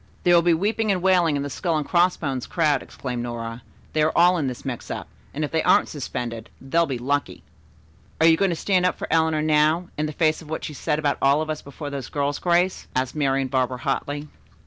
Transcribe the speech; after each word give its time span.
"There 0.23 0.33
will 0.33 0.41
be 0.41 0.55
weeping 0.55 0.91
and 0.91 0.99
wailing 1.03 1.35
in 1.35 1.43
the 1.43 1.49
'Skull 1.51 1.77
and 1.77 1.87
Crossbones' 1.87 2.47
crowd,'" 2.47 2.81
exclaimed 2.81 3.21
Nora. 3.21 3.61
"They 3.93 4.01
are 4.01 4.11
all 4.17 4.35
in 4.39 4.47
this 4.47 4.65
mix 4.65 4.89
up, 4.89 5.07
and 5.31 5.43
if 5.45 5.51
they 5.51 5.61
aren't 5.61 5.89
suspended, 5.89 6.49
they'll 6.59 6.87
be 6.87 6.97
lucky." 6.97 7.43
"Are 8.19 8.25
you 8.25 8.35
going 8.35 8.49
to 8.49 8.55
stand 8.55 8.83
up 8.87 8.97
for 8.97 9.07
Eleanor 9.11 9.43
now, 9.43 9.89
in 9.99 10.07
the 10.07 10.11
face 10.11 10.41
of 10.41 10.49
what 10.49 10.63
she 10.63 10.73
said 10.73 10.97
about 10.97 11.19
all 11.21 11.39
of 11.43 11.51
us 11.51 11.61
before 11.61 11.91
those 11.91 12.09
girls, 12.09 12.39
Grace?" 12.39 12.87
asked 12.95 13.13
Marian 13.15 13.47
Barber 13.47 13.77
hotly. 13.77 14.27